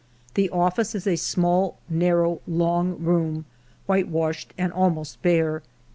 The 0.33 0.49
office 0.49 0.95
is 0.95 1.05
a 1.05 1.15
small, 1.15 1.77
narrow, 1.87 2.41
long 2.47 2.97
room, 3.03 3.45
white 3.85 4.07
washed 4.07 4.51
and 4.57 4.73
almost 4.73 5.21
bare. 5.21 5.61